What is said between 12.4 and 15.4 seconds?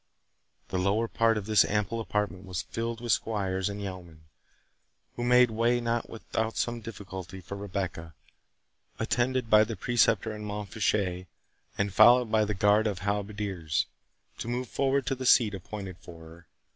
the guard of halberdiers, to move forward to the